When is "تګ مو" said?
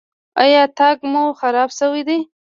0.77-1.23